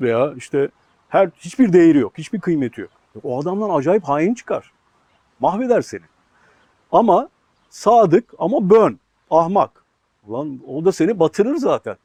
Veya 0.00 0.34
işte 0.36 0.68
her 1.08 1.30
hiçbir 1.38 1.72
değeri 1.72 1.98
yok, 1.98 2.12
hiçbir 2.18 2.40
kıymeti 2.40 2.80
yok. 2.80 2.90
O 3.22 3.40
adamdan 3.40 3.70
acayip 3.70 4.04
hain 4.04 4.34
çıkar. 4.34 4.72
Mahveder 5.40 5.82
seni. 5.82 6.02
Ama 6.92 7.28
sadık 7.70 8.34
ama 8.38 8.70
bön, 8.70 8.98
ahmak. 9.30 9.84
Ulan 10.26 10.60
o 10.68 10.84
da 10.84 10.92
seni 10.92 11.20
batırır 11.20 11.56
zaten. 11.56 11.96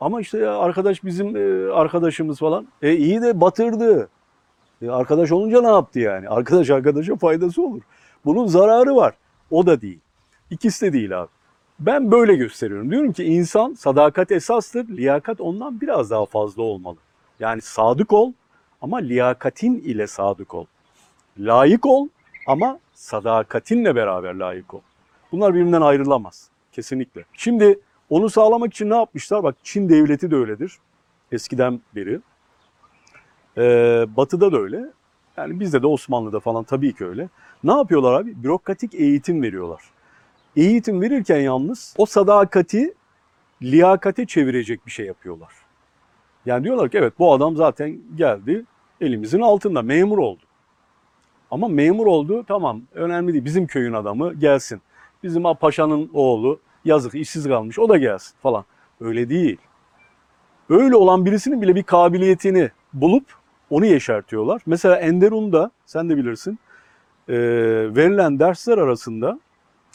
Ama 0.00 0.20
işte 0.20 0.38
ya 0.38 0.58
arkadaş 0.58 1.04
bizim 1.04 1.36
e, 1.36 1.72
arkadaşımız 1.72 2.38
falan. 2.38 2.68
E 2.82 2.96
iyi 2.96 3.22
de 3.22 3.40
batırdı. 3.40 4.08
E, 4.82 4.88
arkadaş 4.90 5.32
olunca 5.32 5.60
ne 5.60 5.68
yaptı 5.68 6.00
yani? 6.00 6.28
Arkadaş 6.28 6.70
arkadaşa 6.70 7.16
faydası 7.16 7.62
olur. 7.62 7.82
Bunun 8.24 8.46
zararı 8.46 8.96
var. 8.96 9.14
O 9.50 9.66
da 9.66 9.80
değil. 9.80 10.00
İkisi 10.50 10.86
de 10.86 10.92
değil 10.92 11.20
abi. 11.20 11.37
Ben 11.80 12.10
böyle 12.10 12.36
gösteriyorum. 12.36 12.90
Diyorum 12.90 13.12
ki 13.12 13.24
insan 13.24 13.74
sadakat 13.74 14.32
esastır. 14.32 14.88
Liyakat 14.88 15.40
ondan 15.40 15.80
biraz 15.80 16.10
daha 16.10 16.26
fazla 16.26 16.62
olmalı. 16.62 16.96
Yani 17.40 17.60
sadık 17.60 18.12
ol 18.12 18.32
ama 18.82 18.96
liyakatin 18.96 19.74
ile 19.74 20.06
sadık 20.06 20.54
ol. 20.54 20.66
Layık 21.38 21.86
ol 21.86 22.08
ama 22.46 22.78
sadakatinle 22.94 23.94
beraber 23.94 24.34
layık 24.34 24.74
ol. 24.74 24.80
Bunlar 25.32 25.54
birbirinden 25.54 25.80
ayrılamaz. 25.80 26.48
Kesinlikle. 26.72 27.24
Şimdi 27.32 27.80
onu 28.10 28.30
sağlamak 28.30 28.74
için 28.74 28.90
ne 28.90 28.96
yapmışlar? 28.96 29.42
Bak 29.42 29.56
Çin 29.62 29.88
devleti 29.88 30.30
de 30.30 30.36
öyledir. 30.36 30.78
Eskiden 31.32 31.80
beri. 31.94 32.20
Ee, 33.58 34.06
batı'da 34.16 34.52
da 34.52 34.58
öyle. 34.58 34.84
Yani 35.36 35.60
bizde 35.60 35.82
de 35.82 35.86
Osmanlı'da 35.86 36.40
falan 36.40 36.64
tabii 36.64 36.92
ki 36.92 37.06
öyle. 37.06 37.28
Ne 37.64 37.72
yapıyorlar 37.72 38.20
abi? 38.20 38.42
Bürokratik 38.42 38.94
eğitim 38.94 39.42
veriyorlar. 39.42 39.82
Eğitim 40.58 41.00
verirken 41.00 41.40
yalnız 41.40 41.94
o 41.98 42.06
sadakati 42.06 42.94
liyakate 43.62 44.26
çevirecek 44.26 44.86
bir 44.86 44.90
şey 44.90 45.06
yapıyorlar. 45.06 45.52
Yani 46.46 46.64
diyorlar 46.64 46.88
ki 46.90 46.98
evet 46.98 47.12
bu 47.18 47.32
adam 47.32 47.56
zaten 47.56 47.98
geldi 48.16 48.64
elimizin 49.00 49.40
altında 49.40 49.82
memur 49.82 50.18
oldu. 50.18 50.42
Ama 51.50 51.68
memur 51.68 52.06
oldu 52.06 52.44
tamam 52.48 52.82
önemli 52.94 53.32
değil 53.32 53.44
bizim 53.44 53.66
köyün 53.66 53.92
adamı 53.92 54.34
gelsin. 54.34 54.80
Bizim 55.22 55.42
paşanın 55.42 56.10
oğlu 56.14 56.60
yazık 56.84 57.14
işsiz 57.14 57.48
kalmış 57.48 57.78
o 57.78 57.88
da 57.88 57.98
gelsin 57.98 58.34
falan. 58.42 58.64
Öyle 59.00 59.28
değil. 59.28 59.58
Öyle 60.68 60.96
olan 60.96 61.24
birisinin 61.24 61.62
bile 61.62 61.74
bir 61.74 61.82
kabiliyetini 61.82 62.70
bulup 62.92 63.24
onu 63.70 63.86
yeşertiyorlar. 63.86 64.62
Mesela 64.66 64.96
Enderun'da 64.96 65.70
sen 65.86 66.10
de 66.10 66.16
bilirsin 66.16 66.58
verilen 67.28 68.38
dersler 68.38 68.78
arasında 68.78 69.40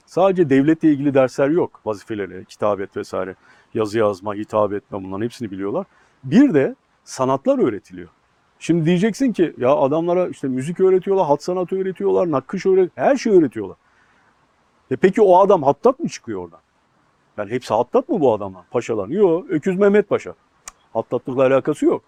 sadece 0.06 0.50
devletle 0.50 0.90
ilgili 0.90 1.14
dersler 1.14 1.50
yok. 1.50 1.82
Vazifeleri, 1.86 2.46
kitabet 2.46 2.98
vesaire, 2.98 3.36
yazı 3.74 4.00
yazma, 4.00 4.36
hitap 4.36 4.74
etme 4.74 5.04
bunların 5.04 5.24
hepsini 5.24 5.52
biliyorlar. 5.52 5.86
Bir 6.24 6.54
de 6.54 6.76
sanatlar 7.04 7.60
öğretiliyor. 7.60 8.10
Şimdi 8.60 8.86
diyeceksin 8.86 9.34
ki 9.34 9.54
ya 9.58 9.76
adamlara 9.76 10.28
işte 10.28 10.48
müzik 10.48 10.80
öğretiyorlar, 10.80 11.28
hat 11.28 11.44
sanatı 11.44 11.76
öğretiyorlar, 11.76 12.32
nakış 12.32 12.66
öğret, 12.66 12.92
her 12.96 13.18
şey 13.18 13.34
öğretiyorlar. 13.34 13.78
E 14.92 14.96
peki 14.96 15.22
o 15.22 15.40
adam 15.40 15.64
hattat 15.64 16.00
mı 16.00 16.10
çıkıyor 16.10 16.44
oradan? 16.44 16.60
Yani 17.38 17.52
hepsi 17.52 17.74
hattat 17.74 18.10
mı 18.10 18.20
bu 18.20 18.34
adamlar? 18.34 18.64
Paşalar? 18.72 19.08
Yok. 19.08 19.46
Öküz 19.50 19.78
Mehmet 19.78 20.10
Paşa. 20.10 20.34
Hattatlıkla 20.94 21.48
alakası 21.48 21.86
yok. 21.86 22.04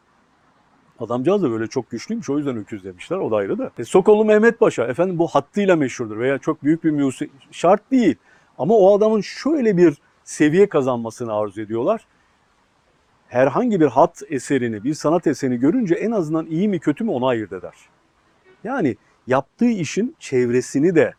Adamcağız 0.99 1.43
da 1.43 1.51
böyle 1.51 1.67
çok 1.67 1.89
güçlüymüş 1.89 2.29
o 2.29 2.37
yüzden 2.37 2.57
öküz 2.57 2.83
demişler 2.83 3.17
o 3.17 3.31
da 3.31 3.35
ayrı 3.35 3.57
da. 3.57 3.71
E, 3.79 3.83
Sokollu 3.83 4.25
Mehmet 4.25 4.59
Paşa 4.59 4.85
efendim 4.85 5.19
bu 5.19 5.27
hattıyla 5.27 5.75
meşhurdur 5.75 6.19
veya 6.19 6.37
çok 6.37 6.63
büyük 6.63 6.83
bir 6.83 6.91
müzik 6.91 7.31
şart 7.51 7.91
değil. 7.91 8.15
Ama 8.57 8.73
o 8.73 8.97
adamın 8.97 9.21
şöyle 9.21 9.77
bir 9.77 9.97
seviye 10.23 10.69
kazanmasını 10.69 11.33
arzu 11.33 11.61
ediyorlar. 11.61 12.07
Herhangi 13.27 13.81
bir 13.81 13.85
hat 13.85 14.21
eserini, 14.29 14.83
bir 14.83 14.93
sanat 14.93 15.27
eserini 15.27 15.57
görünce 15.57 15.95
en 15.95 16.11
azından 16.11 16.45
iyi 16.45 16.67
mi 16.67 16.79
kötü 16.79 17.03
mü 17.03 17.11
onu 17.11 17.27
ayırt 17.27 17.53
eder. 17.53 17.75
Yani 18.63 18.97
yaptığı 19.27 19.69
işin 19.69 20.15
çevresini 20.19 20.95
de 20.95 21.13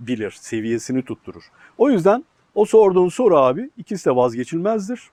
bilir, 0.00 0.30
seviyesini 0.30 1.02
tutturur. 1.02 1.42
O 1.78 1.90
yüzden 1.90 2.24
o 2.54 2.64
sorduğun 2.64 3.08
soru 3.08 3.36
abi 3.36 3.70
ikisi 3.76 4.06
de 4.06 4.16
vazgeçilmezdir. 4.16 5.10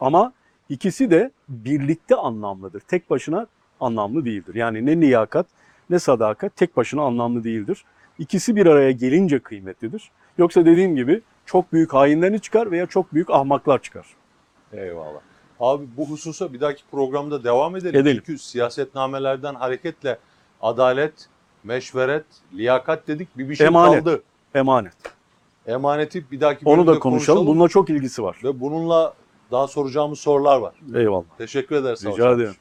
Ama 0.00 0.32
ikisi 0.74 1.10
de 1.10 1.30
birlikte 1.48 2.16
anlamlıdır. 2.16 2.80
Tek 2.80 3.10
başına 3.10 3.46
anlamlı 3.80 4.24
değildir. 4.24 4.54
Yani 4.54 4.86
ne 4.86 5.00
liyakat 5.00 5.46
ne 5.90 5.98
sadakat 5.98 6.56
tek 6.56 6.76
başına 6.76 7.02
anlamlı 7.02 7.44
değildir. 7.44 7.84
İkisi 8.18 8.56
bir 8.56 8.66
araya 8.66 8.90
gelince 8.90 9.38
kıymetlidir. 9.38 10.10
Yoksa 10.38 10.66
dediğim 10.66 10.96
gibi 10.96 11.22
çok 11.46 11.72
büyük 11.72 11.94
hainlerini 11.94 12.40
çıkar 12.40 12.70
veya 12.70 12.86
çok 12.86 13.14
büyük 13.14 13.30
ahmaklar 13.30 13.82
çıkar. 13.82 14.06
Eyvallah. 14.72 15.20
Abi 15.60 15.84
bu 15.96 16.06
hususa 16.08 16.52
bir 16.52 16.60
dahaki 16.60 16.82
programda 16.90 17.44
devam 17.44 17.76
edelim. 17.76 18.00
Edelim. 18.00 18.22
Çünkü 18.26 18.38
siyasetnamelerden 18.38 19.54
hareketle 19.54 20.18
adalet, 20.62 21.28
meşveret, 21.64 22.24
liyakat 22.52 23.08
dedik 23.08 23.38
bir 23.38 23.48
bir 23.48 23.54
şey 23.54 23.66
Emanet. 23.66 24.04
kaldı. 24.04 24.22
Emanet. 24.54 24.94
Emaneti 25.66 26.30
bir 26.30 26.40
dahaki 26.40 26.64
Onu 26.64 26.86
da 26.86 26.98
konuşalım. 26.98 27.46
Bununla 27.46 27.68
çok 27.68 27.90
ilgisi 27.90 28.22
var. 28.22 28.36
Ve 28.44 28.60
bununla 28.60 29.14
daha 29.50 29.68
soracağımız 29.68 30.20
sorular 30.20 30.58
var. 30.58 30.74
Eyvallah. 30.94 31.24
Teşekkür 31.38 31.76
ederiz. 31.76 32.06
Rica 32.06 32.32
ederim. 32.32 32.54